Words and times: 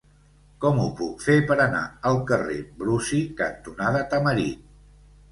Com 0.63 0.77
ho 0.83 0.85
puc 0.99 1.19
fer 1.25 1.33
per 1.51 1.57
anar 1.65 1.81
al 2.11 2.17
carrer 2.31 2.55
Brusi 2.79 3.19
cantonada 3.41 4.01
Tamarit? 4.15 4.65